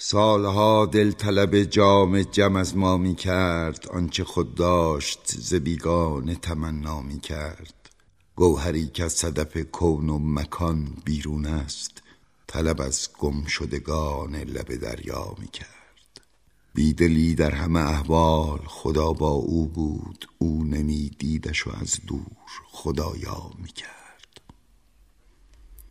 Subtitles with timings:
[0.00, 7.00] سالها دل طلب جام جم از ما می کرد آنچه خود داشت ز بیگانه تمنا
[7.00, 7.90] می کرد
[8.36, 12.02] گوهری که از صدف کون و مکان بیرون است
[12.46, 16.20] طلب از گم شدگان لب دریا می کرد
[16.74, 22.26] بیدلی در همه احوال خدا با او بود او نمی دیدش و از دور
[22.72, 24.07] خدایا می کرد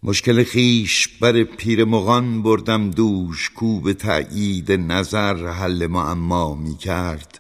[0.08, 7.40] مشکل خیش بر پیر مغان بردم دوش کو به تأیید نظر حل معما می کرد.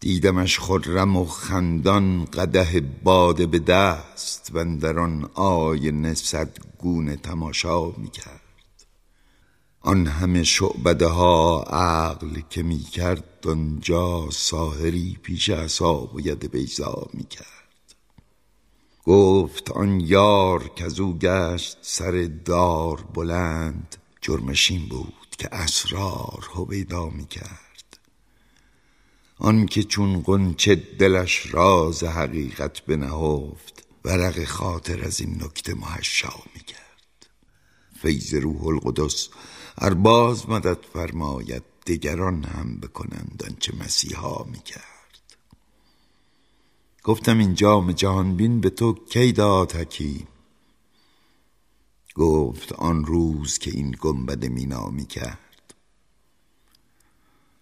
[0.00, 7.90] دیدمش خرم و خندان قده باده به دست و در آن آینه صد گونه تماشا
[7.90, 8.40] می کرد.
[9.80, 17.06] آن همه شعبده ها عقل که می کرد آنجا ساهری پیش عصا و ید بیزا
[17.12, 17.53] می کرد.
[19.06, 27.26] گفت آن یار کز او گشت سر دار بلند جرمشین بود که اسرار هویدا می
[27.26, 27.98] کرد.
[29.38, 36.60] آن که چون غنچه دلش راز حقیقت بنهفت ورق خاطر از این نکته محشا می
[36.60, 37.26] کرد.
[38.02, 39.28] فیض روح القدس
[39.78, 44.93] ارباز مدد فرماید دگران هم بکنند آنچه مسیحا می کرد.
[47.04, 50.26] گفتم این جام جهان بین به تو کی داد حکیم
[52.14, 55.74] گفت آن روز که این گنبد مینا می کرد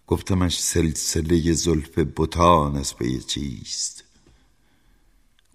[0.07, 4.03] گفتمش سلسله زلف بتان از پی چیست؟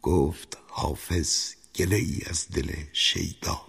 [0.02, 3.60] گفت حافظ گله از دل شیدا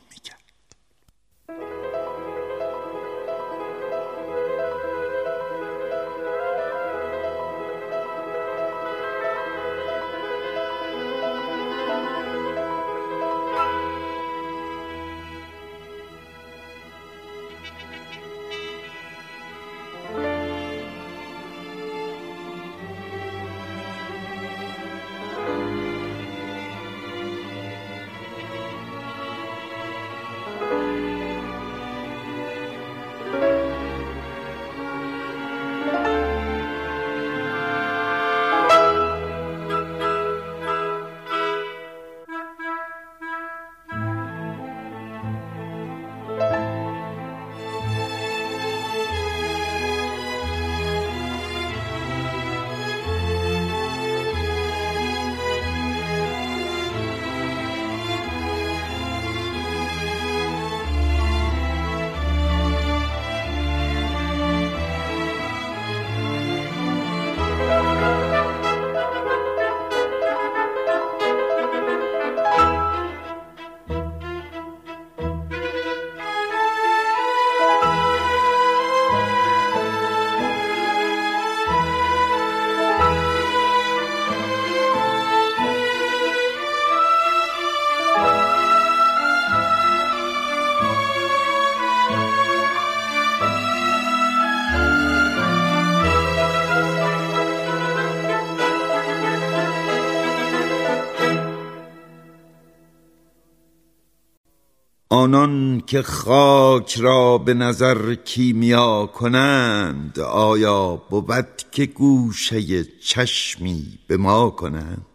[105.20, 114.50] آنان که خاک را به نظر کیمیا کنند آیا بود که گوشه چشمی به ما
[114.50, 115.06] کنند؟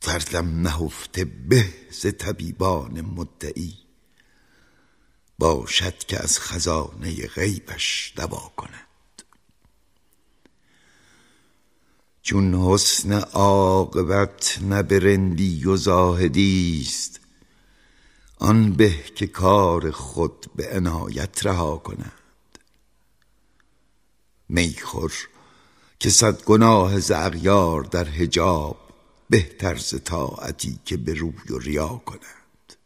[0.00, 3.74] دردم نهفته به ز طبیبان مدعی
[5.38, 9.22] باشد که از خزانه غیبش دوا کنند
[12.22, 17.23] چون حسن عاقبت نه برندی و زاهدی است
[18.38, 22.58] آن به که کار خود به عنایت رها کنند
[24.48, 25.12] میخور
[25.98, 28.76] که صد گناه ز اغیار در حجاب
[29.30, 32.76] بهتر ز طاعتی که به روی و ریا کنند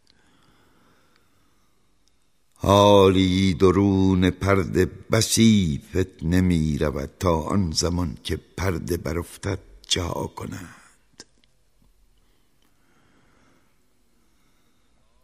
[2.54, 9.58] حالی درون پرده بسی فتنه می رود تا آن زمان که پرده برافتد
[9.88, 10.77] جا کنند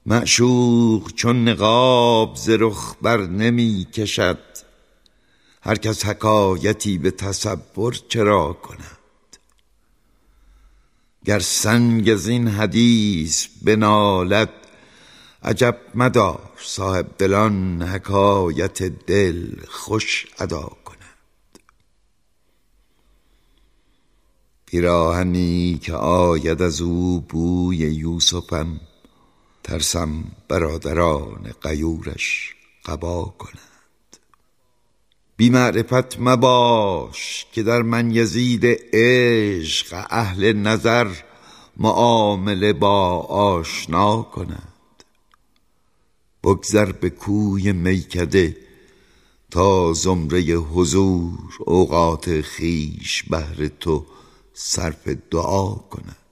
[0.07, 4.39] معشوق چون نقاب ز رخ بر نمی کشد.
[5.63, 8.99] هر کس حکایتی به تصور چرا کند؟
[11.25, 14.53] گر سنگ از این حدیث بنالد
[15.43, 21.59] عجب مدار صاحب دلان حکایت دل خوش ادا کند.
[24.67, 28.81] پیراهنی که آید از او بوی یوسفم
[29.65, 34.17] ترسم برادران قیورش قبا کنند.
[35.37, 41.09] بی معرفت مباش که در من یزید عشق اهل نظر
[41.77, 45.05] معامله با آشنا کنند.
[46.43, 48.57] بگذر به کوی میکده
[49.51, 54.07] تا زمره حضور اوقات خیش بهر تو
[54.55, 56.24] صرف دعا کنند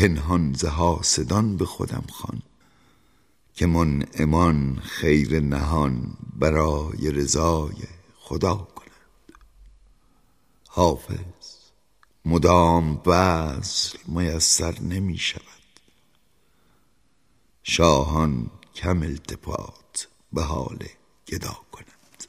[0.00, 2.42] پنهان ز حاسدان به خودم خوان
[3.54, 7.74] که من امان خیر نهان برای رضای
[8.18, 9.32] خدا کنند.
[10.68, 11.16] حافظ
[12.24, 15.42] مدام وصل میسر نمی شود.
[17.62, 20.78] شاهان کم التفات به حال
[21.28, 22.26] گدا کنند.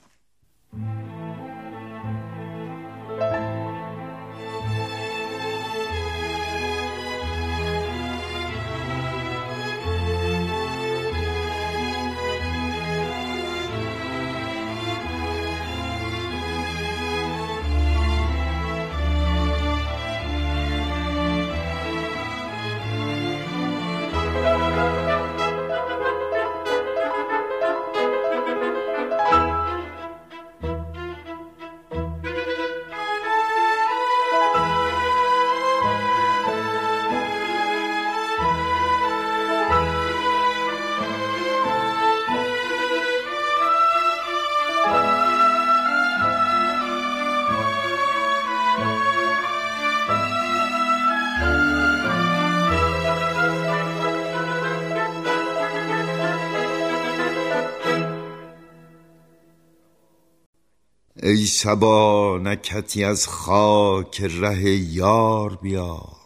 [61.31, 66.22] ای صبا نکهتی از خاک ره یار بیار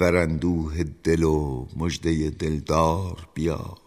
[0.00, 3.78] اندوه دل و مژده دلدار بیار.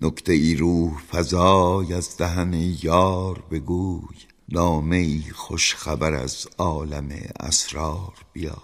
[0.00, 4.16] نکته ای روح فزای از دهن یار بگوی
[4.48, 7.08] نامه ای خوش خبر از عالم
[7.40, 8.62] اسرار بیار.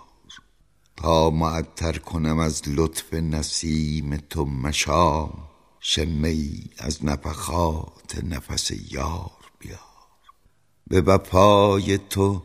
[0.97, 5.33] تا معطر کنم از لطف نسیم تو مشام
[5.81, 9.44] شمه ای از نفخات نفس یار
[10.87, 12.43] به وفای تو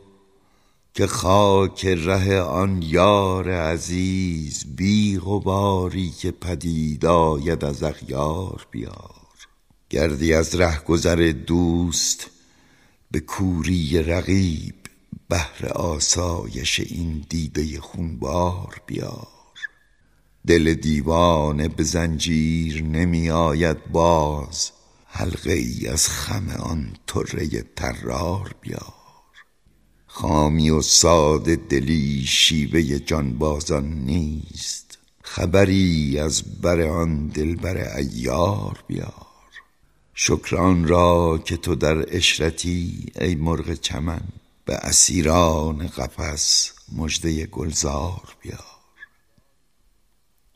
[0.93, 9.15] که خاک ره آن یار عزیز بی غباری که پدید آید از اغیار بیار.
[9.89, 12.29] گردی از رهگذر دوست
[13.11, 14.75] به کوری رقیب
[15.29, 19.27] بهر آسایش این دیده خونبار بیار.
[20.47, 24.71] دل دیوانه به زنجیر نمی آید باز
[25.11, 28.93] حلقه ای از خم آن طره طرار بیار.
[30.07, 34.97] خامی و ساده دلی شیوه جانبازان نیست.
[35.23, 39.27] خبری از بر آن دلبر عیار بیار.
[40.13, 44.21] شکران را که تو در عشرتی ای مرغ چمن
[44.65, 48.78] به اسیران قفس مژده گلزار بیار.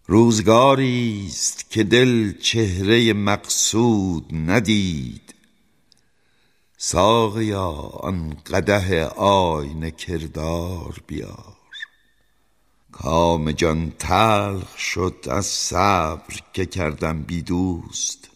[0.08, 5.36] روزگاری است که دل چهره مقصود ندید.
[6.78, 11.56] ساقیا آن قدح آینه کردار بیار.
[12.92, 18.30] کام جان تلخ شد از صبر که کردم بی دوست.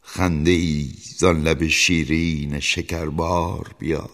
[0.00, 4.10] خنده ای زان لب شیرین شکربار بیار.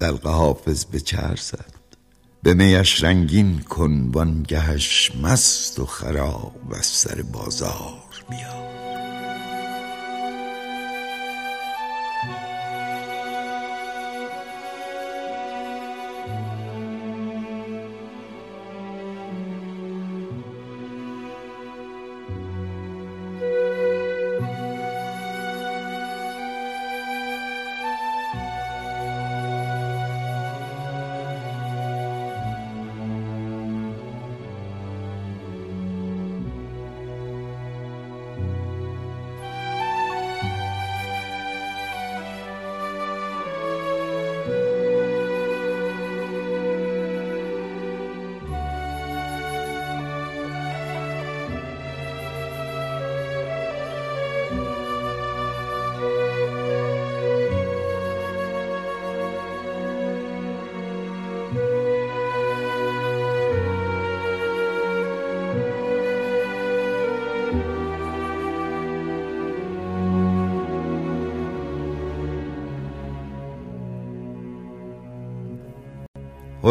[0.00, 0.98] دلق حافظ به
[1.36, 1.71] زد
[2.44, 8.71] به میش رنگین کن وانگهش مست و خراب از سر بازار بیار.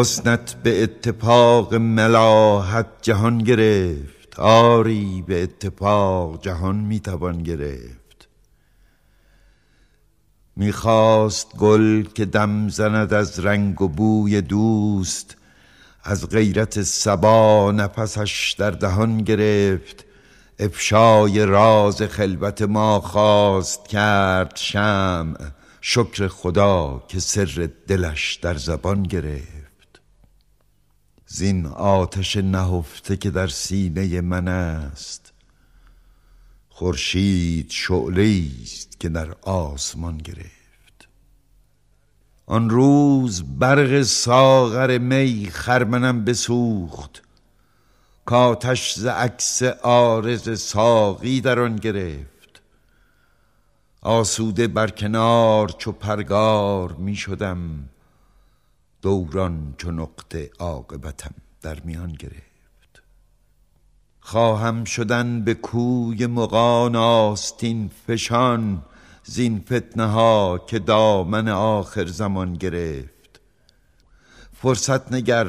[0.02, 4.40] حسنت به اتفاق ملاحت جهان گرفت.
[4.40, 8.28] آری به اتفاق جهان می‌توان گرفت.
[10.56, 15.36] می‌خواست گل که دم زند از رنگ و بوی دوست
[16.04, 20.04] از غیرت سبا نفسش در دهان گرفت.
[20.58, 25.36] افشای راز خلوت ما خواست کرد شمع.
[25.80, 29.61] شکر خدا که سر دلش در زبان گرفت.
[31.34, 35.32] زین آتش نهفته که در سینه من است.
[36.68, 41.08] خورشید شعله است که در آسمان گرفت.
[42.46, 47.22] آن روز برق ساغر می خرمنم بسوخت.
[48.24, 52.62] کاتش ز عکس عارض ساقی در آن گرفت.
[54.02, 57.88] آسوده بر کنار چو پرگار می شدم.
[59.02, 63.02] دوران چو نقطه عاقبتم در میان گرفت.
[64.20, 68.82] خواهم شدن به کوی مغان آستین فشان
[69.24, 73.40] زین فتنه ها که دامن آخر زمان گرفت.
[74.52, 75.48] فرصت نگر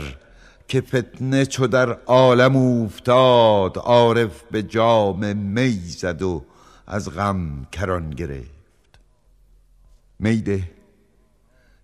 [0.67, 6.45] که فتنه چو در عالم اوفتاد عارف به جام می زد و
[6.87, 8.99] از غم کران گرفت.
[10.19, 10.82] میده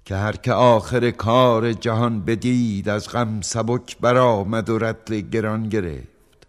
[0.09, 6.47] که هر که آخر کار جهان بدید از غم سبک برآمد و رتل گران گرفت.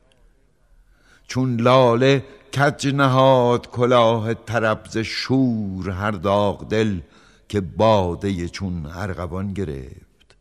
[1.27, 2.25] چون لاله
[2.57, 7.01] کج نهاد کلاه طرب شور هر داغ دل
[7.49, 10.37] که باده چون ارغوان گرفت.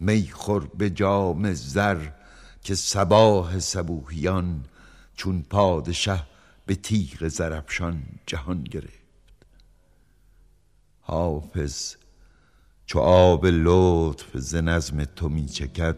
[0.00, 2.08] میخور به جام زر
[2.62, 4.64] که سباه سبوهیان
[5.16, 6.22] چون پادشه
[6.66, 9.00] به تیغ زرفشان جهان گرفت.
[11.00, 11.99] حافظ
[12.90, 15.96] چو آب لطف ز نظم تو می چکد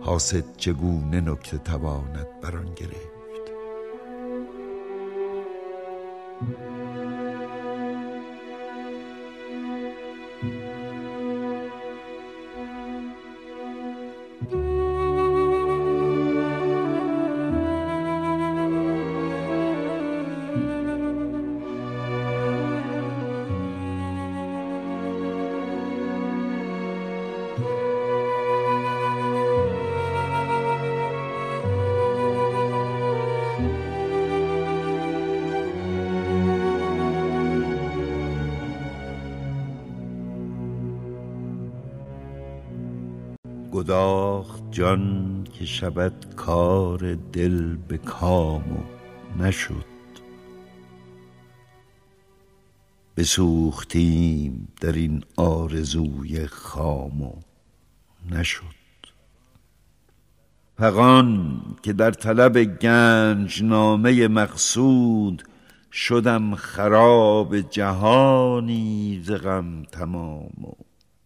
[0.00, 3.10] حاسد چگونه نکته تواند بران گرفت؟
[43.72, 48.82] گداخت جان که شود کار دل به کام و
[49.42, 49.90] نشد.
[53.16, 57.32] بسوختیم در این آرزوی خام و
[58.30, 58.80] نشد.
[60.78, 65.42] فغان که در طلب گنج نامه مقصود
[65.92, 70.72] شدم خراب جهانی ز غم تمام و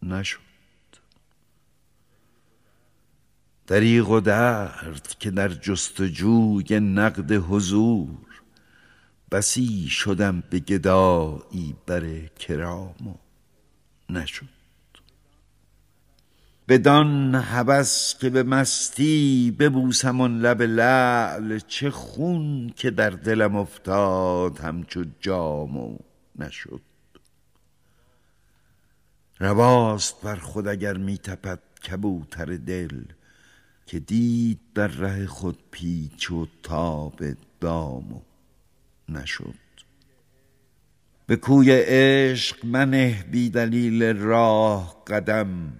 [0.02, 0.53] نشد.
[3.66, 8.08] دریغ و درد که در جستجوی نقد حضور.
[9.30, 13.14] بسی شدم به گدایی بر کرام و
[14.12, 14.48] نشد.
[16.68, 24.58] بدان هوس که به مستی ببوسم آن لب لعل چه خون که در دلم افتاد
[24.58, 25.98] همچو جام و
[26.38, 26.80] نشد.
[29.40, 33.02] رواست بر خود اگر می تپد کبوتر دل
[33.86, 37.20] که دید در ره خود پیچ و تاب
[37.60, 38.20] دام و
[39.08, 39.54] نشد.
[41.26, 45.72] به کوی عشق منه بی دلیل راه قدم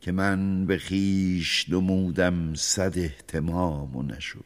[0.00, 4.44] که من به خیش نمودم صد احتمام و نشد.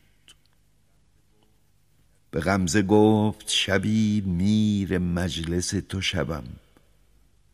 [2.31, 6.45] به غمزه گفت شبی میر مجلس تو شبم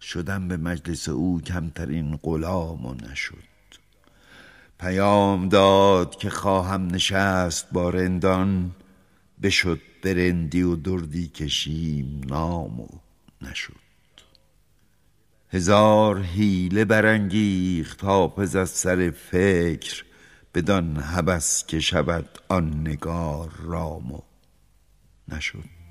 [0.00, 3.51] شدم به مجلس او کمترین غلام و نشد.
[4.82, 8.70] پیام داد که خواهم نشست با رندان
[9.42, 12.88] بشد برندی و دردی کشیم نام و
[13.42, 13.74] نشد.
[15.50, 20.04] هزار حیله برانگیخت حافظ از سر فکر
[20.54, 24.20] بدان هبس که شود آن نگار رام و
[25.28, 25.81] نشد.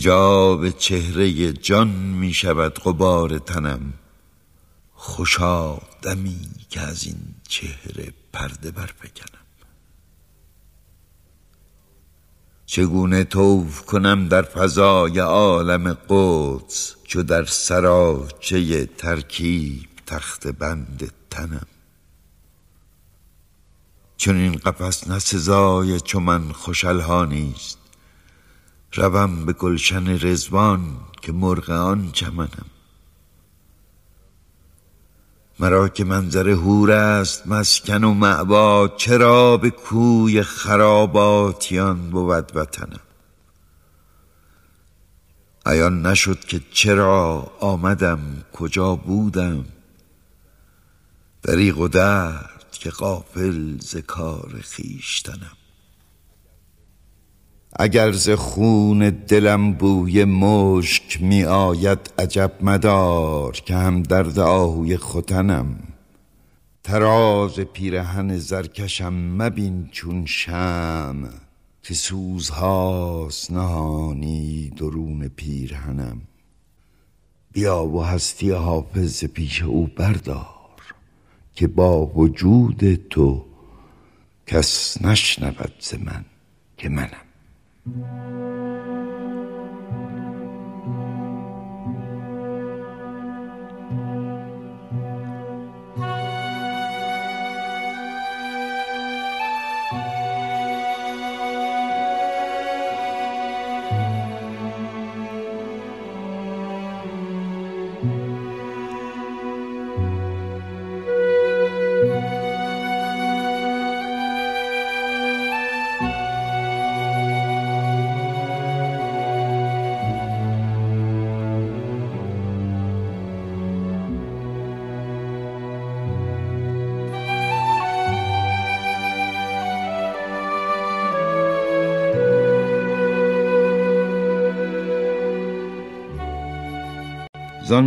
[0.00, 3.92] هجاب چهره جان می شود غبار تنم.
[4.94, 6.40] خوشا دمی
[6.70, 7.16] که از این
[7.48, 9.44] چهره پرده برفکنم.
[12.66, 21.66] چگونه توف کنم در فضای عالم قدس چو در سراچه ترکیب تخت بند تنم؟
[24.16, 27.79] چون این قفس نه سزای چو من خوشلها نیست.
[28.94, 32.66] روم به گلشن رزوان که مرغ آن چمنم.
[35.60, 43.00] مرا که منظر هور است مسکن و معباد چرا به کوی خراباتیان بود وطنم؟
[45.66, 49.64] عیان نشد که چرا آمدم کجا بودم؟
[51.42, 55.59] دریغ و درد که غافل ز کار خویشتنم.
[57.76, 65.78] اگر ز خون دلم بوی مشک می آید عجب مدار که هم درد آهوی ختنم.
[66.82, 71.28] تراز پیرهن زرکشم مبین چون شم
[71.82, 76.20] که سوزهاست نهانی درون پیرهنم.
[77.52, 80.46] بیا و هستی حافظ پیش او بردار
[81.54, 83.44] که با وجود تو
[84.46, 86.24] کس نشنود ز من
[86.76, 87.29] که منم.
[87.92, 88.69] Música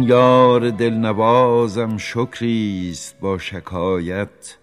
[0.08, 4.58] یار دلنوازم شکریست با شکایت.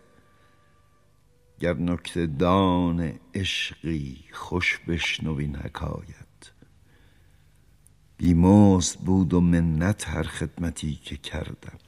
[1.60, 6.52] گر نکته دان عشقی خوش بشنو این حکایت.
[8.16, 11.78] بیمزد بود و منت هر خدمتی که کردم.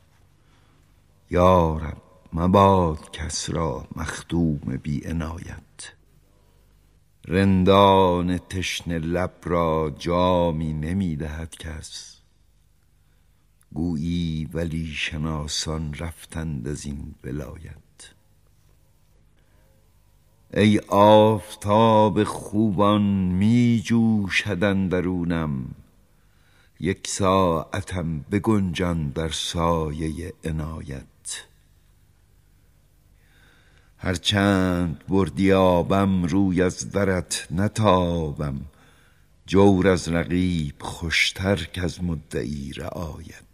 [1.31, 1.97] یارب
[2.33, 5.93] مباد کس را مخدوم بی عنایت.
[7.29, 12.12] رندان تشنه لب را جامی نمی دهد کس.
[13.75, 18.15] گویی ولی شناسان رفتند از این ولایت.
[20.55, 25.75] ای آفتاب خوبان می جوشد اندرونم.
[26.81, 31.05] یک ساعتم بگنجان در سایه عنایت.
[33.99, 38.61] هر چند بردی آبم روی از درت نتابم
[39.47, 43.52] جور از رقیب خوشتر کز مدعی رعایت.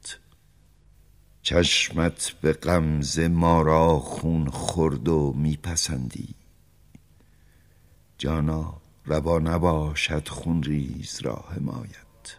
[1.42, 6.34] چشمت به غمزه ما را خون خورد و میپسندی.
[8.18, 8.74] جانا
[9.06, 12.38] روا نباشد خونریز را حمایت.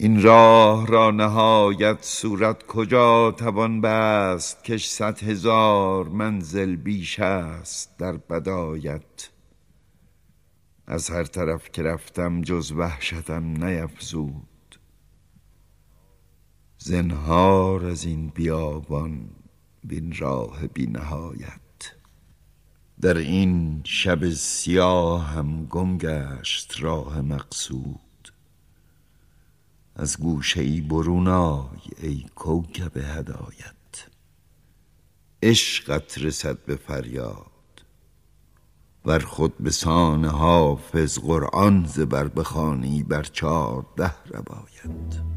[0.00, 8.12] این راه را نهایت صورت کجا توان بست؟ کش صد هزار منزل بیش است در
[8.12, 9.30] بدایت.
[10.86, 14.47] از هر طرف که رفتم جز وحشتم نیفزود.
[16.88, 19.30] زنهار از این بیابان
[19.84, 21.94] بین راه بی نهایت
[23.00, 28.32] در این شب سیاه هم گم گشت راه مقصود.
[29.96, 34.06] از گوشه ای برون آی ای کوکب هدایت.
[35.42, 37.84] عشقت رسد به فریاد.
[39.04, 45.27] ور خود به سان حافظ قرآن ز بر بخوانی بر چارده ربایت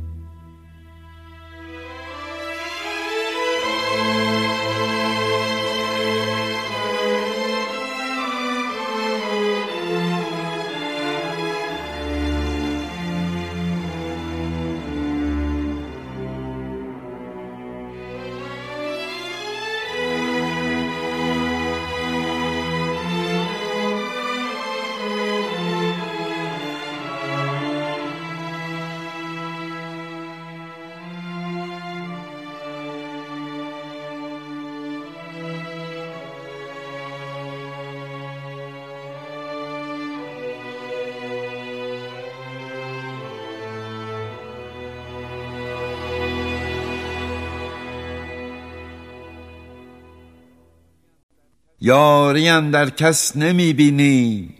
[51.84, 54.56] یاری در کس نمی بینی.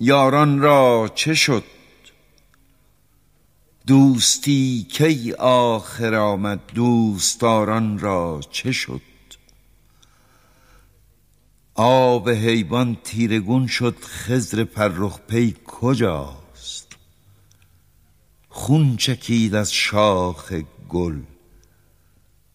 [0.00, 1.64] یاران را چه شد؟
[3.86, 9.00] دوستی کی آخر آمد؟ دوستداران را چه شد؟
[11.74, 13.96] آب حیوان تیرگون شد.
[14.00, 16.96] خضر فرخ پی کجاست؟
[18.48, 20.52] خون چکید از شاخ
[20.88, 21.20] گل.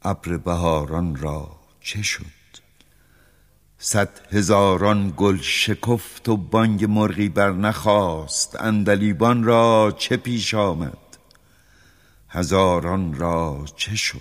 [0.01, 2.38] ابر بهاران را چه شد؟
[3.81, 10.97] صد هزاران گل شکفت و بانگ مرغی بر نخواست اندلیبان را چه پیش آمد؟
[12.29, 14.19] هزاران را چه شد؟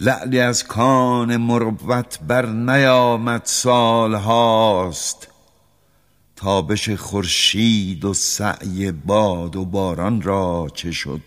[0.00, 5.28] لعلی از کان مروت بر نیامد سال هاست
[6.36, 11.20] تابش خورشید و سعی باد و باران را چه شد؟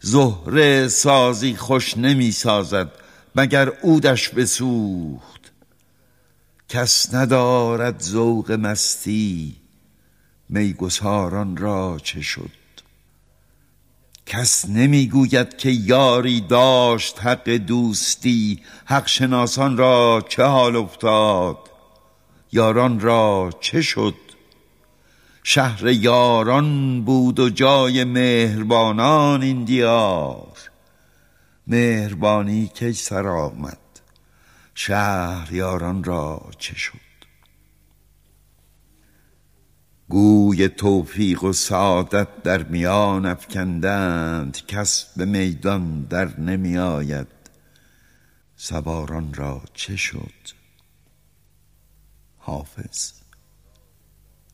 [0.00, 3.01] زهره سازی خوش نمی سازد.
[3.36, 5.52] مگر عودش بسوخت.
[6.68, 9.56] کس ندارد ذوق مستی
[10.48, 12.50] میگساران را چه شد؟
[14.26, 21.58] کس نمی‌گوید که یاری داشت حق دوستی حق شناسان را چه حال افتاد؟
[22.52, 24.14] یاران را چه شد؟
[25.42, 30.71] شهر یاران بود و جای مهربانان این دیار.
[31.66, 33.78] مهربانی کی سر آمد؟
[34.74, 36.98] شهر یاران را چه شد؟
[40.08, 47.28] گوی توفیق و سعادت در میان افکندند کس به میدان در نمی آید.
[48.56, 50.32] سواران را چه شد؟
[52.38, 53.12] حافظ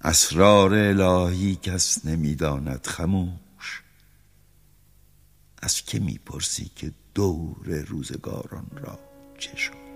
[0.00, 3.47] اسرار الهی کس نمی‌داند خموش.
[5.62, 8.98] از که می‌پرسی که دور روزگاران را
[9.38, 9.87] چه شد؟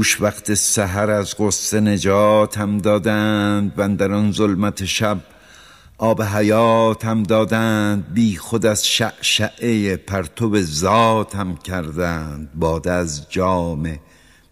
[0.00, 5.20] دوش وقت سحر از غصه نجاتم دادند و در آن ظلمت شب
[5.98, 8.14] آب حیاتم دادند.
[8.14, 12.50] بی خود از شعشعه پرتو ذاتم کردند.
[12.54, 13.98] باد از جام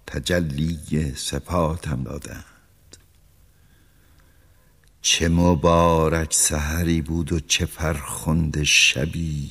[0.07, 2.97] تجلی صفاتم دادند.
[5.03, 9.51] چه مبارک سحری بود و چه فرخنده شبی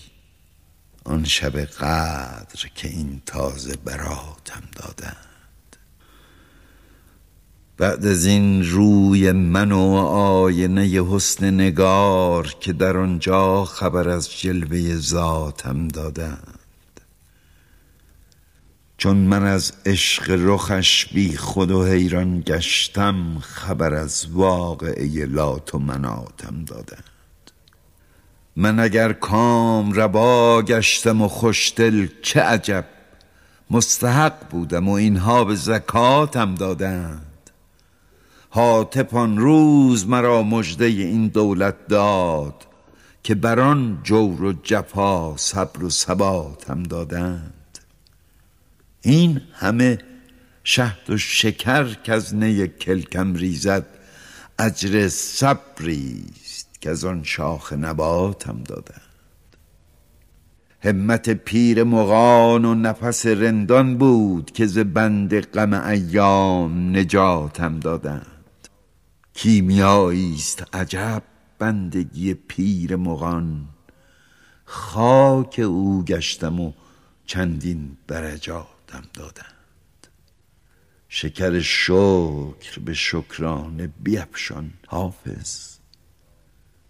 [1.04, 5.27] آن شب قدر که این تازه براتم دادند.
[7.78, 14.96] بعد از این روی من و آینه حسن نگار که در آنجا خبر از جلوه
[14.96, 16.60] ذاتم دادند.
[18.98, 25.80] چون من از عشق رخش بی خود و حیران گشتم خبر از واقعه لات و
[25.80, 27.04] مناتم دادند.
[28.56, 32.86] من اگر کام ربا گشتم و خوشدل چه عجب!
[33.72, 37.27] مستحق بودم و اینها به زکاتم دادند.
[38.52, 42.66] آن روز مرا مژده این دولت داد
[43.24, 47.80] که بر آن جور و جفا صبر و ثباتم دادند.
[49.02, 50.00] این همه
[50.64, 53.86] شهد و شکر که از نی کلکم ریزد
[54.60, 59.02] اجر صبریست که از آن شاخ نباتم دادند.
[60.84, 68.37] همت پیر مغان و نفس رندان بود که ز بند غم ایام نجاتم دادند.
[69.38, 71.24] کیمیایی است عجب
[71.60, 73.66] بندگی پیر مغان.
[74.66, 76.74] خاک او گشتم و
[77.26, 80.08] چندین درجاتم دادند.
[81.10, 85.78] شکر شکر به شکرانه بیفشان حافظ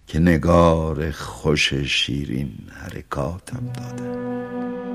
[0.08, 4.87] که نگار خوش شیرین حرکاتم دادند.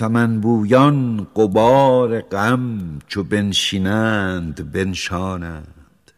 [0.00, 6.12] سمنبویان قبار غم چو بنشینند بنشانند.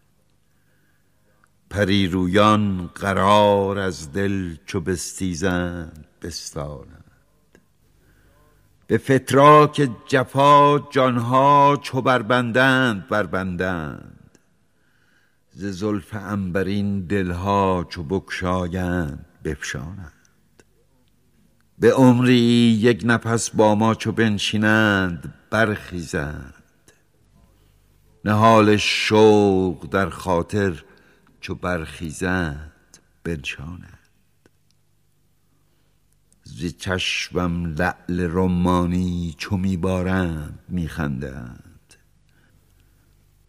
[1.71, 7.59] پریرویان قرار از دل چو بستیزند بستانند.
[8.87, 14.39] به فتراک جفا جانها چو بربندند بربندند.
[15.51, 20.22] ز زلف عنبرین دلها چو بگشایند بفشانند.
[21.83, 22.37] به عمری
[22.81, 26.55] یک نفس با ما چو بنشینند برخیزند.
[28.25, 30.83] نهال شوق در خاطر
[31.41, 33.99] چو برخیزند بنشانند.
[36.43, 41.95] ز چشمم لعل رمانی چو میبارند میخندند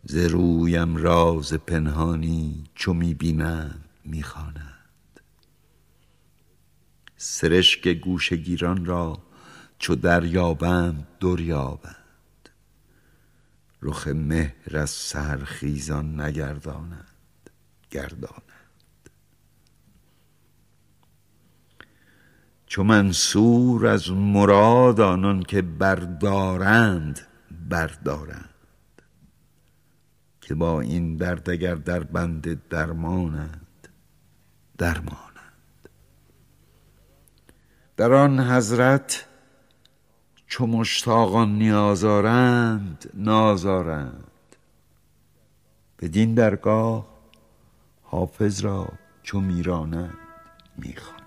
[0.03, 4.72] ز رویم راز پنهانی چو می‌بینند می‌خوانند
[7.25, 9.19] سرشک گوشه گیران را
[9.79, 12.49] چو دریابند دریابند.
[13.81, 17.49] رخ مهر از سحرخیزان نگردانند
[17.91, 19.09] گردانند
[22.65, 27.19] چو منصور از مراد آنان که بردارند
[27.69, 28.49] بردارند.
[30.41, 33.87] که با این درد اگر در بند درمانند
[34.77, 35.32] درمان.
[37.97, 39.25] در آن حضرت
[40.47, 44.55] چو مشتاقان نیازارند نازارند
[45.99, 47.07] بدین درگاه
[48.03, 48.87] حافظ را
[49.23, 50.17] چو میرانند
[50.77, 51.22] می‌خوان.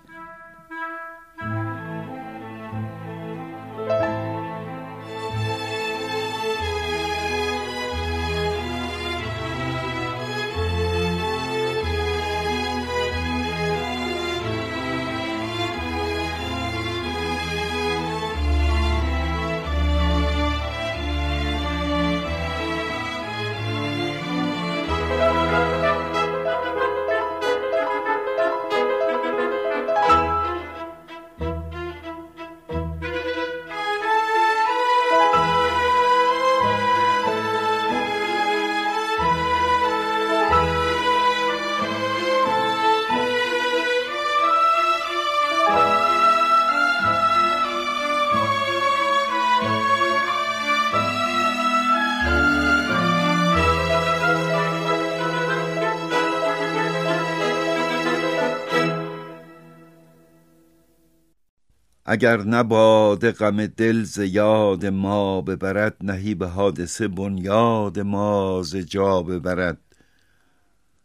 [62.17, 69.21] اگر نباد غم دل ز یاد ما ببرد نهی به حادثه بنیاد ما ز جا
[69.23, 69.81] ببرد.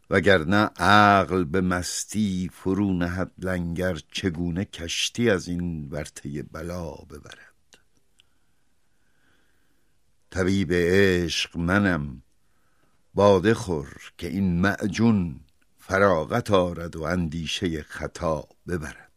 [0.09, 7.77] وگرنه عقل به مستی فرو نهد لنگر چگونه کشتی از این ورطه بلا ببرد؟
[10.29, 12.21] طبیب عشق منم
[13.13, 15.39] باده خور که این معجون
[15.77, 19.12] فراغت آرد و اندیشه خطا ببرد.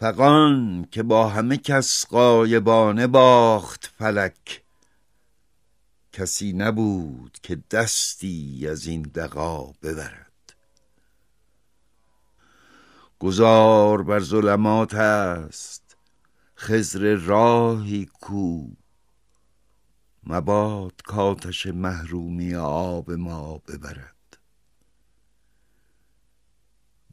[0.00, 4.62] فقان که با همه کس قایبانه باخت فلک.
[6.12, 10.54] کسی نبود که دستی از این دقا ببرد.
[13.18, 15.96] گذار بر ظلمات است
[16.56, 18.66] خزر راهی کو.
[20.24, 24.19] مباد کاتش محرومی آب ما ببرد.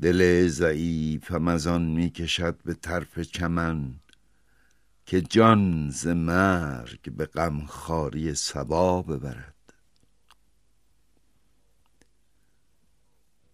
[0.02, 3.94] دل ضعیفم از آن می کشد به طرف چمن
[5.06, 9.54] که جان ز مرگ به غمخواری سبا ببرد.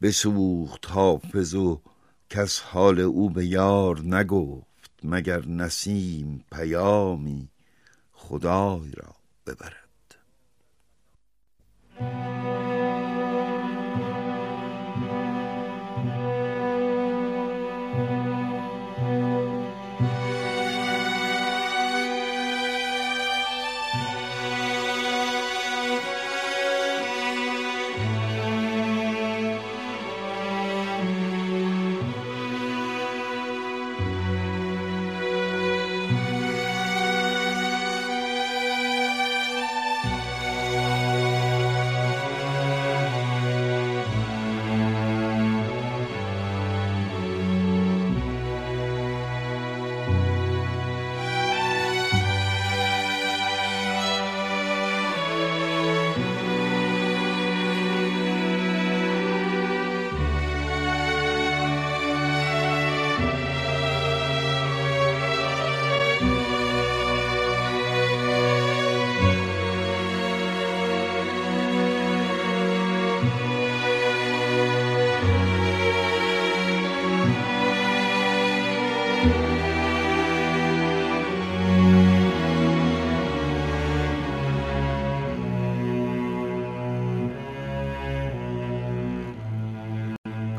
[0.01, 1.81] بسوخت حافظ و
[2.29, 7.49] کس حال او به یار نگفت مگر نسیم پیامی
[8.11, 9.83] خدای را ببرد.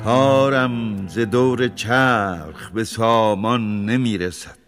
[0.05, 4.59] دلم ز دور چرخ به سامان نمی‌رسد.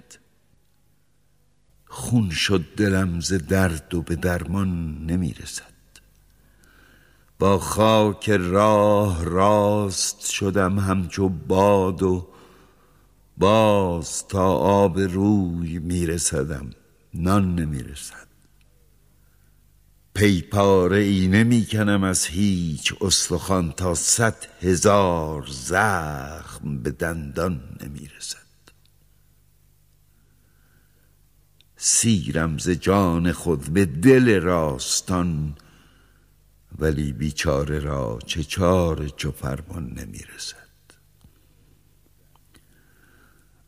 [1.87, 5.63] خون شد دلم ز درد و به درمان نمی‌رسد.
[7.39, 12.29] با خاک راه راست شدم همچو باد و
[13.37, 16.71] باز تا آب روی میرسدم
[17.15, 18.26] نان نمی‌رسد.
[20.17, 28.37] پیپاره ای نمی‌کنم از هیچ استخوان تا صد هزار زخم به دندان نمی‌رسد
[31.77, 35.57] سیرم ز جان خود به دل راستان
[36.79, 40.57] ولی بیچاره را چه چاره چو فرمان نمی‌رسد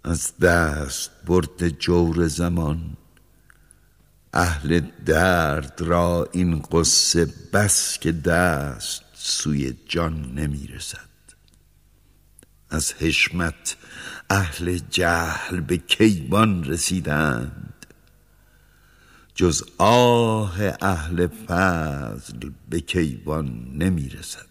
[0.04, 2.96] از دست برد جور زمان
[4.38, 11.08] اهل درد را این قصه بس که دست سوی جان نمی‌رسد.
[12.70, 13.76] از حشمت
[14.30, 17.86] اهل جهل به کیوان رسیدند.
[19.34, 24.46] جز آه اهل فضل به کیوان نمی‌رسد.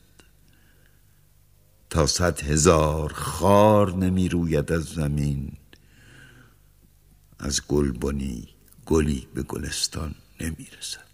[1.89, 5.52] تا صد هزار خار نمی روید از زمین
[7.39, 8.57] از گلبنی
[8.88, 11.08] گلی به گلستان نمی‌رسد.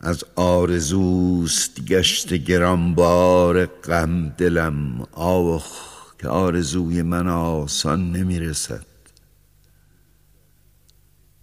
[0.00, 5.66] از آرزوست گشت گرانبار غم دلم آخ
[6.18, 8.86] که آرزوی من آسان نمی‌رسد.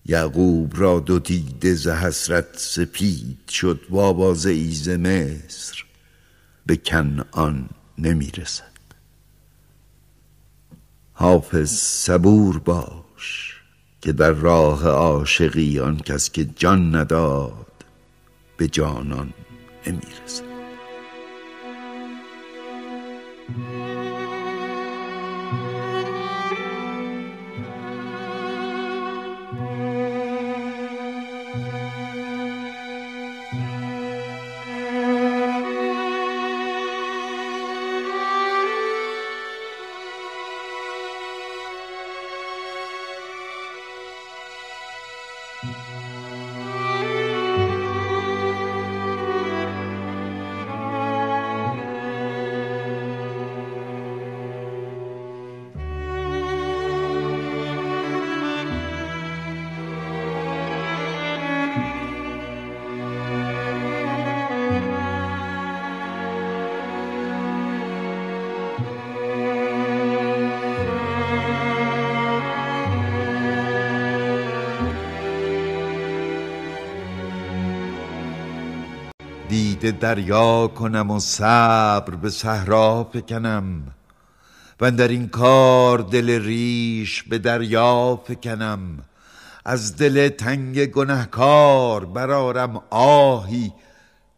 [0.05, 5.85] یعقوب را دو دیده ز حسرت سپید شد وابازه ای ز مصر
[6.65, 8.63] به کنعان نمی‌رسد.
[11.13, 13.58] حافظ صبور باش.
[14.01, 17.67] که در راه عاشقی آن کس که جان نداد
[18.57, 19.33] به جانان
[19.87, 20.48] نمی‌رسد.
[79.99, 83.83] دریا کنم و صبر به صحرا فکنم
[84.81, 88.99] و در این کار دل ریش به دریا فکنم
[89.65, 93.73] از دل تنگ گنهکار برارم آهی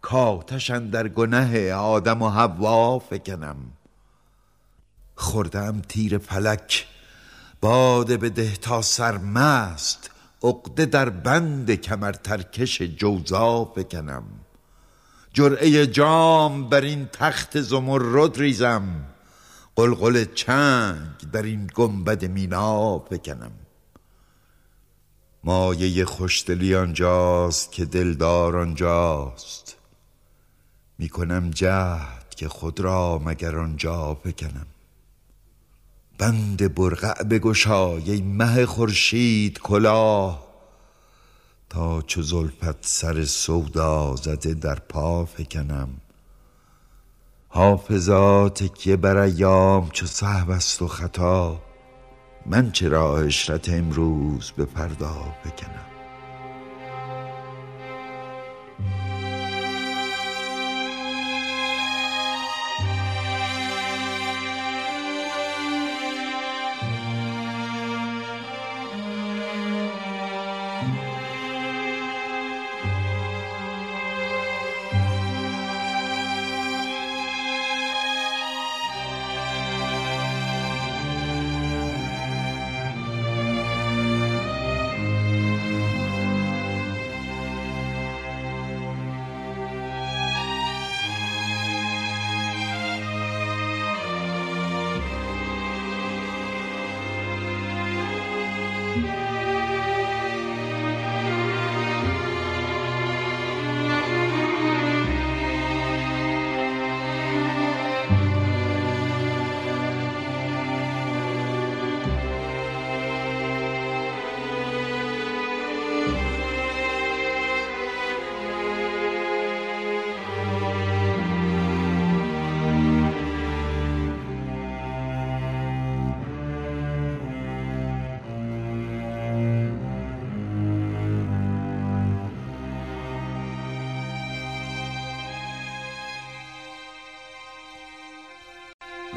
[0.02, 3.58] کاتشن در گنه آدم و حوا فکنم
[5.16, 6.88] خوردم تیر فلک
[7.62, 10.12] باده بده تا سرمست
[10.44, 14.24] عقده در بند کمر ترکش جوزا فکنم
[15.34, 18.84] جرعه جام بر این تخت زمرد ریزم.
[19.76, 23.52] قلقل چنگ در این گنبد مینا بکنم.
[25.44, 29.76] مایه خوشدلی آنجاست که دلدار آنجاست.
[30.98, 34.66] می‌کنم جهد که خود را مگر آنجا بکنم.
[36.18, 40.51] بند برقع بگشای مه خورشید کلاه.
[41.72, 45.90] تا چو زلفت سر سودا زده در پا فکنم.
[47.50, 51.62] حافظا تکیه بر ایام چو سهو است و خطا
[52.46, 55.16] من چرا عشرت امروز به فردا
[55.46, 55.91] بکنم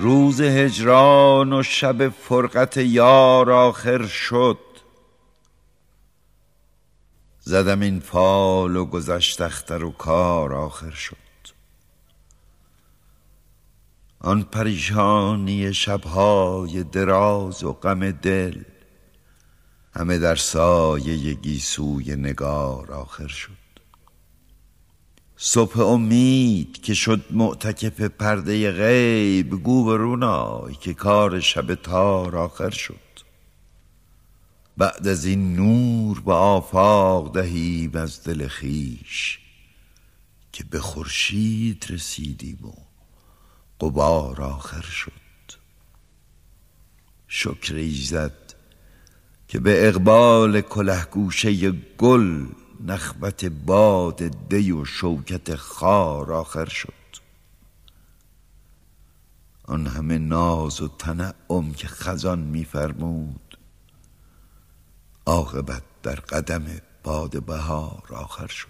[0.04, 4.58] روز هجران و شب فرقت یار آخر شد.
[7.40, 11.16] زدم این فال و گذشت اختر و کار آخر شد.
[14.20, 18.62] آن پریشانی شبهای دراز و غم دل
[19.94, 23.63] همه در سایه گیسوی نگار آخر شد.
[25.36, 32.70] صبح امید که شد معتکف پرده غیب گو به رونای که کار شب تار آخر
[32.70, 32.94] شد.
[34.76, 39.38] بعد از این نور به آفاق دهیم از دل خیش
[40.52, 42.72] که به خورشید رسیدیم و
[43.86, 45.12] قبار آخر شد.
[47.28, 48.54] شکر ایزد
[49.48, 52.46] که به اقبال کلهگوشه گل
[52.80, 56.92] نخبت باد دی و شوکت خار آخر شد.
[59.64, 63.58] آن همه ناز و تنعم که خزان میفرمود
[65.26, 66.66] عاقبت در قدم
[67.02, 68.68] باد بهار آخر شد.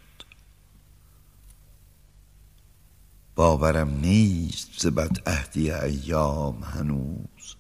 [3.35, 4.87] باورم نیست ز
[5.27, 7.57] عهدی ایام هنوز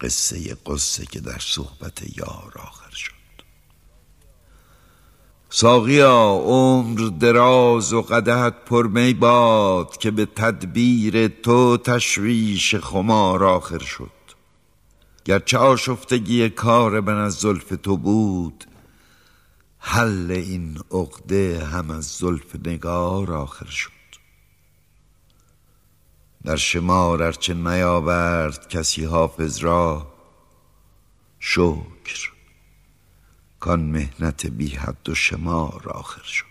[0.00, 3.19] قصه قصه که در صحبت یار آخر شد.
[5.52, 13.78] ساقیا عمر دراز و قدهت پر می باد که به تدبیر تو تشویش خمار آخر
[13.78, 14.10] شد.
[15.24, 18.64] گرچه آشفتگی کار من از زلف تو بود
[19.78, 23.90] حل این عقده هم از زلف نگار آخر شد.
[26.44, 30.06] در شمار ارچه نیاورد کسی حافظ را
[31.38, 32.39] شکر
[33.60, 36.46] کان مهنت بی حد و شمار آخر شد.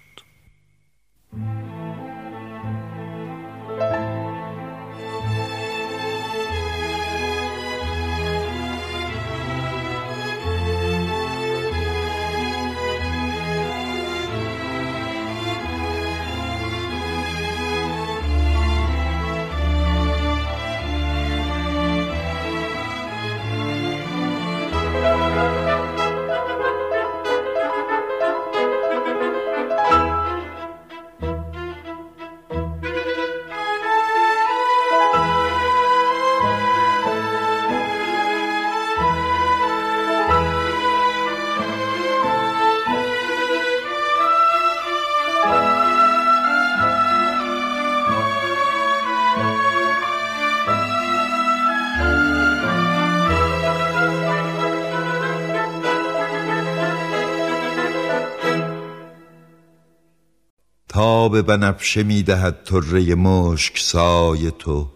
[61.29, 64.89] تاب بنفشه می دهد طره مشک سای تو.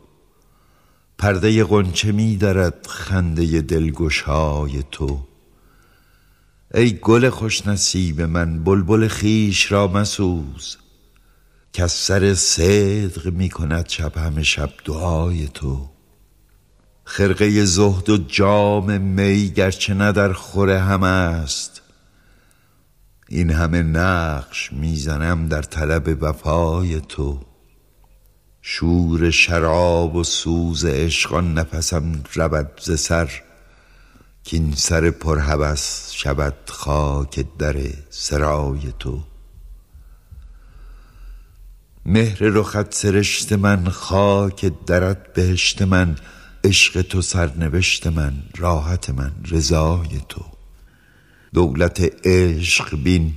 [1.18, 5.20] پرده غنچه می درد خنده دلگشای تو.
[6.74, 10.78] ای گل خوش نصیب من بلبل خیش را مسوز.
[11.74, 15.90] که سر صدق می کند شب همه شب دعای تو.
[17.04, 21.83] خرقه زهد و جام می گرچه نه در خوره هم است.
[23.34, 27.40] این همه نقش می‌زنم در طلب وفای تو.
[28.62, 33.32] شور شراب و سوز عشقان نفسم رود ز سر
[34.44, 37.76] کین سر پرهوس شود خاک در
[38.10, 39.24] سرای تو.
[42.06, 46.16] مهر رخت سرشت من خاک درت بهشت من
[46.64, 50.53] عشق تو سرنوشت من راحت من رضای تو.
[51.54, 53.34] دولت عشق بین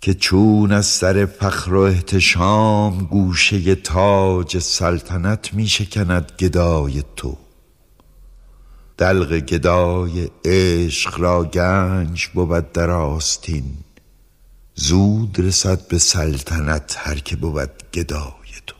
[0.00, 7.36] که چون از سر فخر و احتشام گوشه تاج سلطنت می شکند گدای تو.
[8.98, 13.64] دلق گدای عشق را گنج بود در آستین
[14.74, 18.76] زود رسد به سلطنت هر که بود گدای تو.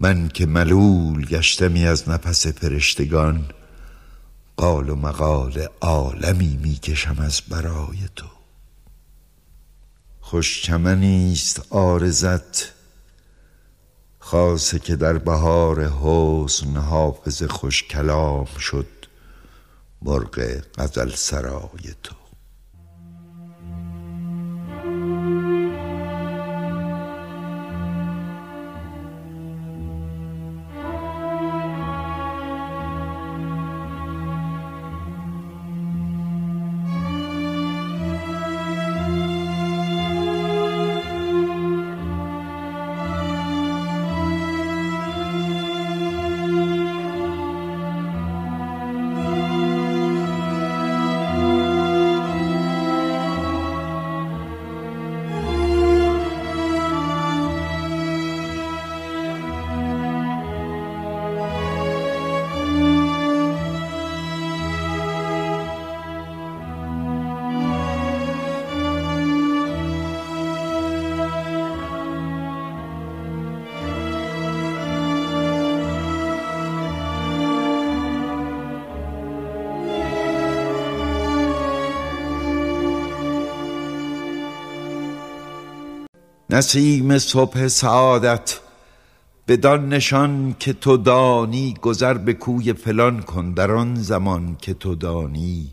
[0.00, 3.44] من که ملول گشتمی از نفس فرشتگان
[4.56, 8.26] قال و مقال عالمی می‌کشم از برای تو.
[10.20, 12.72] خوش چمنیست آرزت
[14.18, 18.86] خاصه که در بهار حسن حافظ خوش کلام شد
[20.02, 22.23] مرغ غزل سرای تو.
[86.54, 88.60] نسیم صبح سعادت
[89.48, 94.94] بدان نشان که تو دانی گذر به کوی فلان کن در آن زمان که تو
[94.94, 95.70] دانی.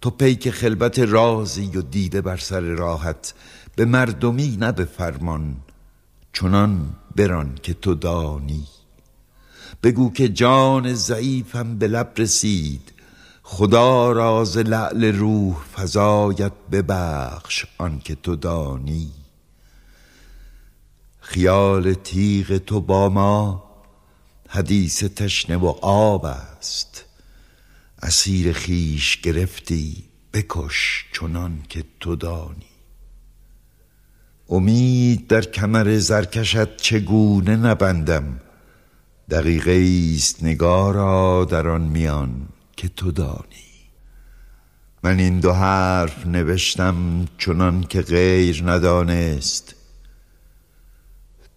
[0.00, 3.34] تو پیک خلبت رازی و دیده بر سر راحت
[3.76, 5.56] به مردمی نه به فرمان
[6.32, 8.66] چنان بران که تو دانی.
[9.82, 12.92] بگو که جان ضعیفم به لب رسید
[13.42, 19.23] خدا راز لعل روح فزایت ببخش آنکه تو دانی.
[21.24, 23.64] خیال تیغ تو با ما
[24.48, 27.04] حدیث تشنه و آب است.
[28.02, 32.74] اسیر خیش گرفتی بکش چنان که تو دانی.
[34.48, 38.40] امید در کمر زرکشت چگونه نبندم؟
[39.30, 43.70] دقیقه است نگارا در آن میان که تو دانی.
[45.02, 49.73] من این دو حرف نوشتم چنان که غیر ندانست.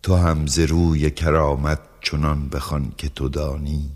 [0.04, 3.92] تو هم ز روی کرامت چنان بخوان که تو دانی.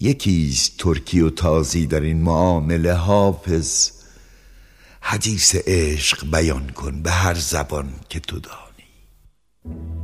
[0.00, 3.90] یکیست ترکی و تازی در این معامله حافظ.
[5.00, 9.95] حدیث عشق بیان کن به هر زبان که تو دانی.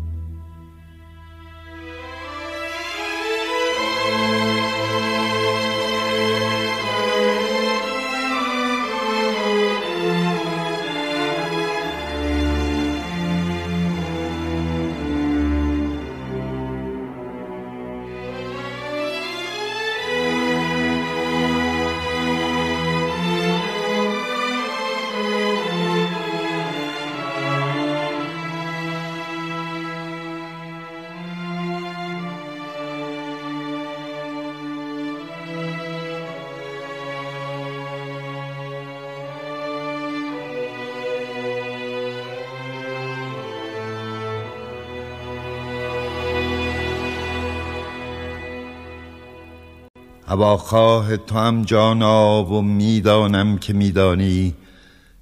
[50.32, 54.54] هواخواه تو هم جانا و می‌دانم که میدانی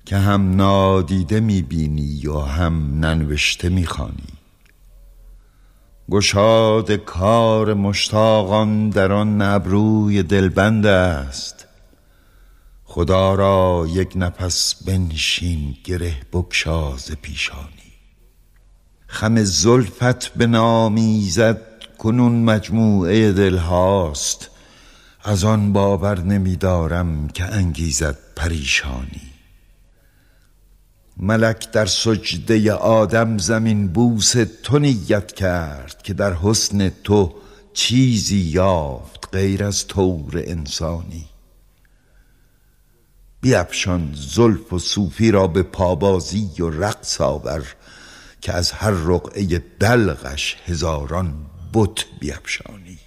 [0.05, 4.33] که هم نادیده می‌بینی و هم ننوشته می‌خوانی.
[6.11, 11.67] گشاد کار مشتاقان در آن ابروی دلبند است.
[12.85, 17.93] خدا را یک نفس بنشین گره بگشاز پیشانی.
[19.07, 21.61] خم زلفت به نامیزد
[21.99, 24.50] کنون مجموعه دل هاست
[25.23, 29.31] از آن باور نمیدارم که انگیزد پریشانی.
[31.16, 37.35] ملک در سجده آدم زمین بوس تو نیت کرد که در حسن تو
[37.73, 41.27] چیزی یافت غیر از طور انسانی.
[43.41, 47.75] بیفشان زلف و صوفی را به پابازی و رقص آور
[48.41, 51.35] که از هر رقعه دلغش هزاران
[51.75, 53.00] بت بیفشانی.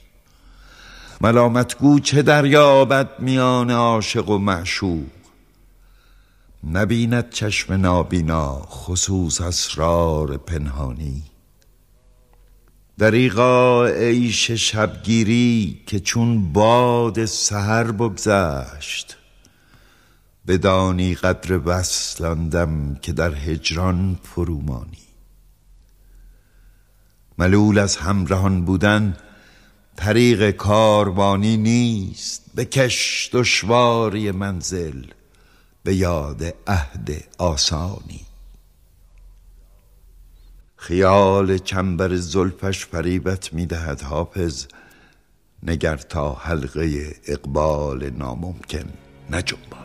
[1.21, 5.07] ملامت گو چه دریابد میان عاشق و معشوق؟
[6.71, 11.23] نبیند چشم نابینا خصوص اسرار پنهانی.
[12.97, 19.17] دریغا عیش شبگیری که چون باد سحر بگذشت.
[20.47, 24.97] بدانی قدر وصلاندم که در هجران فرومانی
[27.37, 29.17] ملول از همراهان بودن
[29.95, 35.05] طریق کاروانی نیست بکش دشواری منزل
[35.83, 38.25] به یاد عهد آسانی.
[40.75, 44.65] خیال چنبر زلفش فریبت می‌دهد حافظ
[45.63, 48.93] نگر تا حلقه اقبال ناممکن
[49.29, 49.82] نجنبان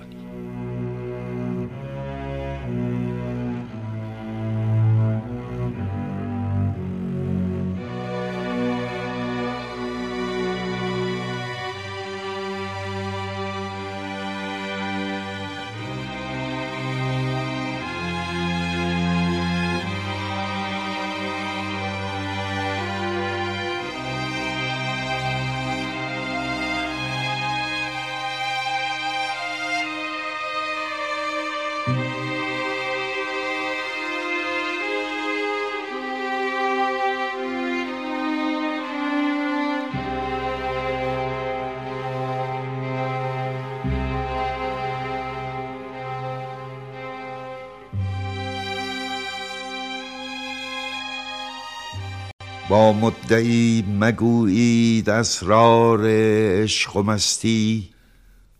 [53.08, 57.90] مدعی مگویید اسرار عشق و مستی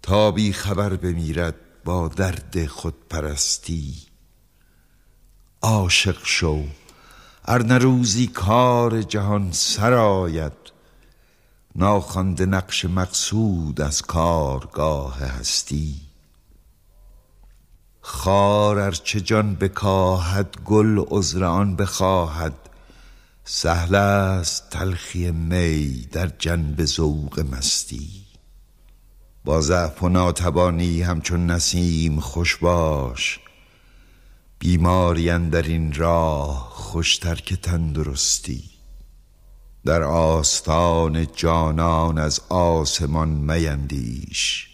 [0.03, 3.95] تا بی خبر بمیرد با درد خود پرستی
[5.63, 6.65] عاشق شو
[7.45, 10.53] ارنه روزی کار جهان سرآید
[11.77, 15.95] ناخوانده نقش مقصود از کارگاه هستی.
[18.01, 22.68] خار ارچه جان بکاهد گل عذر آن بخواهد.
[23.51, 28.11] سهل است تلخی می در جنب ذوق مستی.
[29.45, 33.41] با ضعف و ناتوانی همچون نسیم خوش باش.
[34.59, 38.65] بیماری اندر این راه خوشتر که تندرستی.
[39.85, 44.69] در آستان جانان از آسمان میندیش.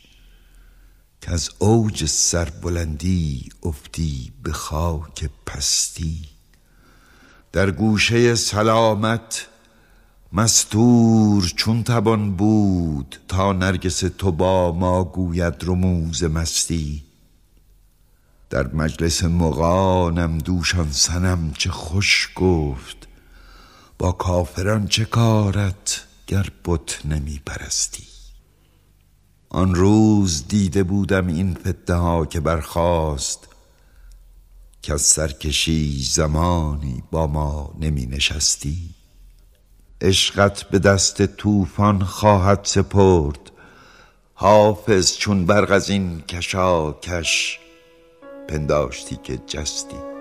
[1.21, 6.34] کز اوج سربلندی افتی به خاک پستی.
[7.55, 9.47] در گوشه سلامت
[10.33, 17.05] مستور چون توان بود تا نرگس تو با ما گوید رموز مستی.
[18.51, 23.09] در مجلس مغانم دوشان سنم چه خوش گفت
[23.99, 28.07] با کافران چه کارت گر بت نمی پرستی.
[29.49, 33.54] آن روز دیده بودم این فتنه ها که برخاست
[34.85, 38.91] که از سرکشی زمانی با ما نمی نشستی.
[40.01, 43.51] عشقت به دست طوفان خواهد سپرد.
[44.35, 47.59] حافظ چون برق از این کشاکش
[48.49, 50.14] پنداشتی که جستی.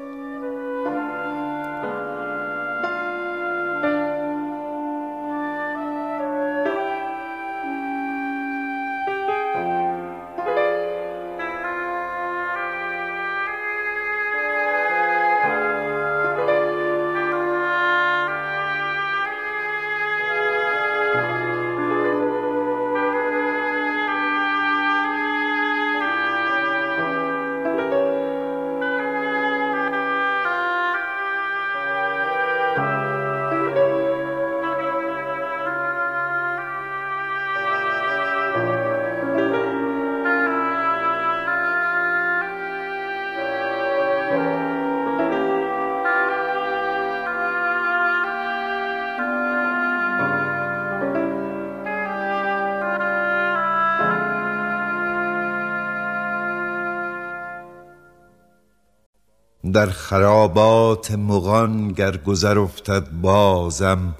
[59.73, 64.15] در خرابات مغان گر گذر افتد بازم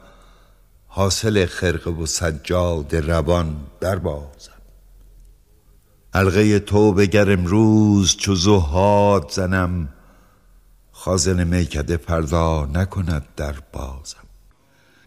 [0.87, 4.51] حاصل خرقه و سجاد روان در بازم
[6.13, 9.89] حلقه توبه گر امروز چو زهاد زنم
[10.91, 14.17] خازن میکده فردا نکند در بازم.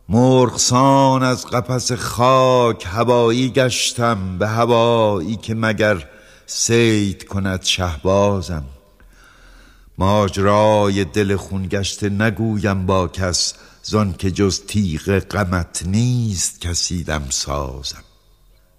[0.09, 6.09] مرغسان از قفس خاک هوایی گشتم به هوایی که مگر
[6.47, 8.64] سید کند شهبازم.
[9.99, 17.26] ماجرای دل خون گشته نگویم با کس زان که جز تیغ غمت نیست کسی دم
[17.30, 18.05] سازم.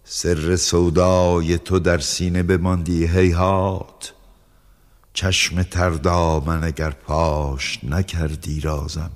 [0.03, 4.13] سر سودای تو در سینه بماندی هیهات
[5.13, 9.11] چشم تر دامن اگر پاش نکردی رازم.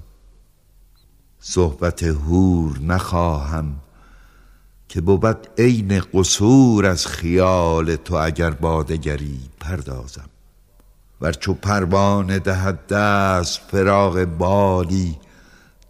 [1.40, 3.76] صحبت هور نخواهم
[4.90, 10.31] که بود عین قصور از خیال تو اگر بادگری پردازم.
[11.22, 15.18] ور چو پروانه دهد دست فراغ بالی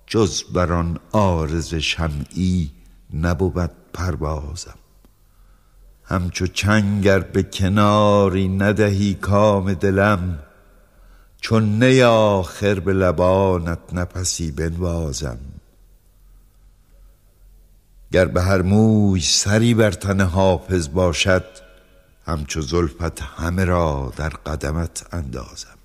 [0.08, 2.72] جز بر آن عارض شمعی
[3.14, 4.78] نبود پروازم.
[6.04, 10.40] همچو چنگر به کناری ندهی کام دلم
[11.42, 15.38] چون نی آخر به لبانت نفسی بنوازم.
[18.12, 21.46] گر به هر موی سری بر تن حافظ باشد
[22.26, 25.78] همچو زلفت همه را در قدمت اندازم.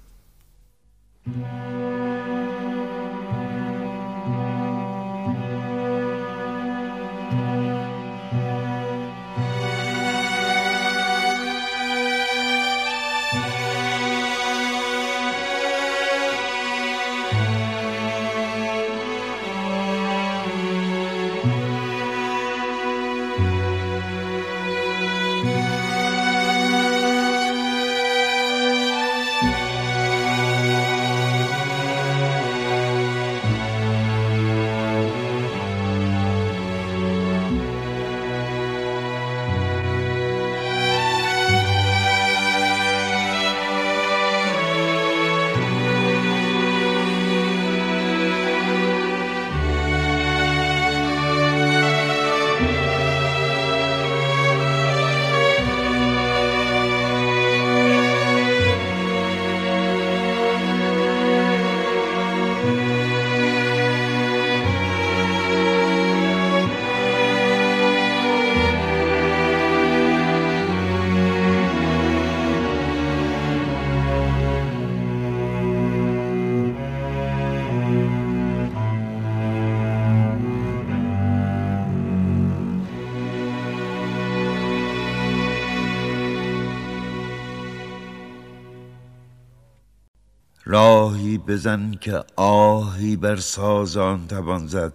[90.68, 94.92] راهی بزن که آهی بر سازان توان زد.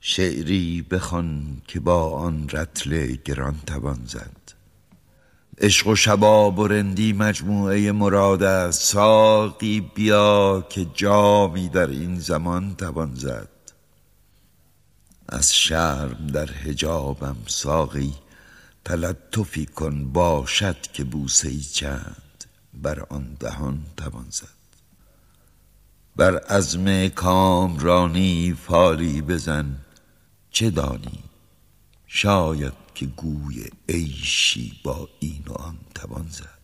[0.00, 4.36] شعری بخوان که با آن رتل گران توان زد.
[5.58, 8.82] عشق و شباب و رندی مجموعه مراد است.
[8.82, 13.48] ساقی بیا که جامی در این زمان توان زد.
[15.28, 18.14] از شرم در حجابم ساقی
[18.84, 22.23] تلطفی کن باشد که بوسه ای چند.
[22.82, 24.48] بر آن دهان توان زد.
[26.16, 29.76] بر عزم کامرانی فالی بزن.
[30.50, 31.24] چه دانی؟
[32.06, 36.58] شاید که گوی عیشی با این و آن توان زد.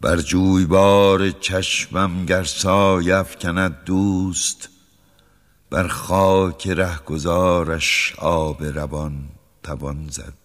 [0.00, 4.68] بر جویبار چشمم گر سایه افکند دوست
[5.70, 9.28] بر خاک رهگذارش آب روان
[9.62, 10.43] توان زد.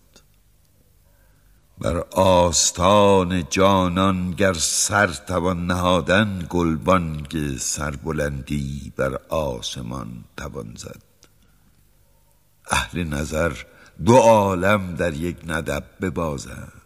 [1.79, 11.01] بر آستان جانان گر سر توان نهادن گلبانگ سربلندی بر آسمان توان زد.
[12.71, 13.53] اهل نظر
[14.05, 16.81] دو عالم در یک ندب ببازند.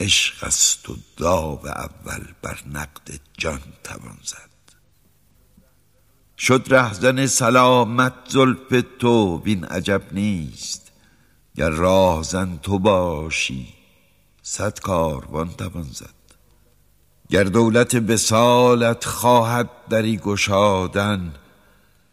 [0.00, 4.52] عشق است و داو اول بر نقد جان توان زد.
[6.38, 10.91] شد رهزن سلامت زلف تو بین عجب نیست.
[11.56, 13.68] گر راهزن تو باشی
[14.42, 16.14] صد کاروان توان زد.
[17.28, 21.34] گر دولت بسالت خواهد دری گشادن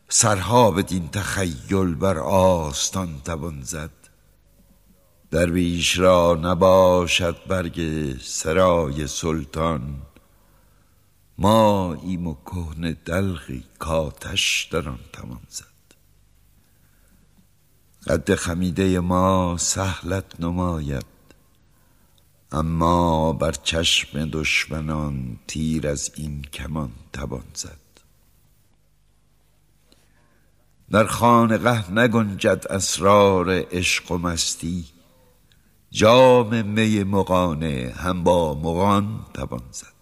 [0.10, 3.92] سرها بدین تخیل بر آستان توان زد.
[5.32, 7.82] درویش را نباشد برگ
[8.22, 10.02] سرای سلطان
[11.38, 15.79] ما ایم و کهن دلقی کاتش در آن توان زد.
[18.08, 21.06] قد خمیده ما سهلت نماید.
[22.52, 27.80] اما بر چشم دشمنان تیر از این کمان توان زد.
[30.92, 34.86] در خانقه نگنجد اسرار عشق و مستی.
[35.92, 40.00] جام می مغانه هم با مغان توان زد.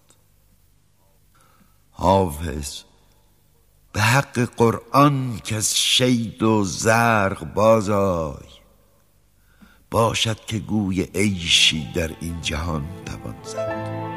[1.92, 2.87] حافظ
[3.98, 8.48] به حق قرآن که از شید و زرق بازای
[9.92, 14.17] باشد که گوی عیشی در این جهان توان زد.